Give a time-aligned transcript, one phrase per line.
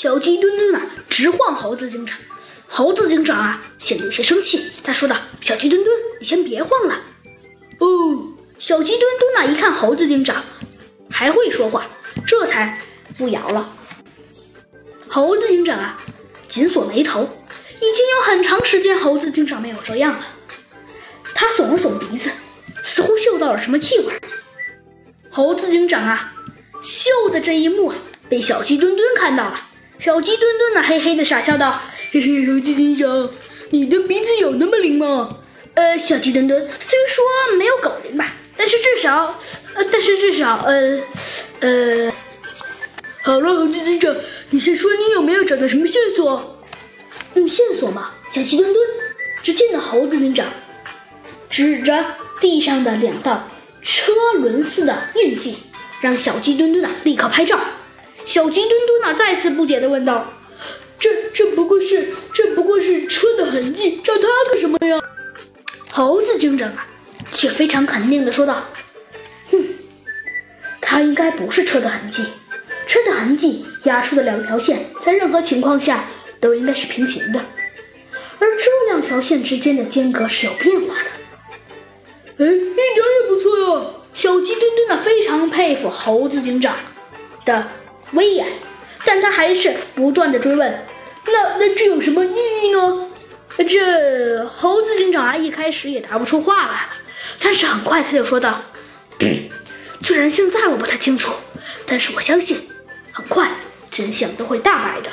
[0.00, 2.16] 小鸡墩墩啊，直晃猴子警长。
[2.68, 4.64] 猴子警长啊，显得有些生气。
[4.84, 7.02] 他说道：“小鸡墩墩，你先别晃了。”
[7.80, 8.28] 哦，
[8.60, 10.44] 小鸡墩墩呢，一看猴子警长
[11.10, 11.84] 还会说话，
[12.24, 12.80] 这才
[13.16, 13.74] 不摇了。
[15.08, 16.00] 猴子警长啊，
[16.46, 17.28] 紧锁眉头，
[17.78, 20.24] 已经有很长时间猴子警长没有这样了。
[21.34, 22.30] 他耸了耸鼻子，
[22.84, 24.14] 似乎嗅到了什么气味。
[25.28, 26.32] 猴子警长啊，
[26.80, 27.96] 嗅的这一幕啊，
[28.28, 29.64] 被小鸡墩墩看到了。
[29.98, 31.80] 小鸡墩墩呢，嘿嘿的傻笑道
[32.12, 33.28] ：“嘿嘿，猴子警长，
[33.70, 35.28] 你的鼻子有那么灵吗？”
[35.74, 39.36] 呃，小鸡墩墩虽说没有狗灵吧，但是至少，
[39.74, 41.00] 呃，但是至少，呃，
[41.60, 42.12] 呃，
[43.22, 44.14] 好了，猴子警长，
[44.50, 46.62] 你先说你有没有找到什么线索？
[47.34, 48.86] 嗯，线索嘛，小鸡墩墩，
[49.42, 50.46] 只见那猴子警长
[51.50, 52.04] 指着
[52.40, 53.48] 地上的两道
[53.82, 55.56] 车轮似的印记，
[56.00, 57.58] 让小鸡墩墩啊立刻拍照。
[58.28, 60.30] 小鸡墩墩呢，再次不解地问道
[61.00, 65.00] ：“这这不过是这不过是车的痕迹，找它干什么呀？”
[65.90, 66.86] 猴子警长啊，
[67.32, 68.64] 却非常肯定地说道
[69.50, 69.64] ：“哼，
[70.78, 72.22] 它应该不是车的痕迹。
[72.86, 76.04] 车的痕迹压出的两条线，在任何情况下
[76.38, 77.40] 都应该是平行的，
[78.38, 82.44] 而这两条线之间的间隔是有变化的。
[82.44, 82.76] 哎，一点
[83.22, 86.76] 也不错呀！”小鸡墩墩呢，非常佩服猴子警长
[87.46, 87.66] 的。
[88.12, 88.46] 威严，
[89.04, 90.86] 但他还是不断的追问
[91.26, 93.10] ：“那那这有什么意义呢？”
[93.68, 96.90] 这猴子警长啊，一开始也答不出话来了，
[97.40, 98.62] 但是很快他就说道
[100.00, 101.32] ：“虽然现在我不太清楚，
[101.84, 102.56] 但是我相信，
[103.12, 103.50] 很快
[103.90, 105.10] 真相都会大白的。”